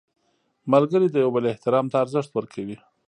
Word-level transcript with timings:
ملګری 0.73 1.07
د 1.11 1.15
یو 1.23 1.29
بل 1.35 1.43
احترام 1.51 1.85
ته 1.91 1.95
ارزښت 2.03 2.31
ورکوي 2.33 2.77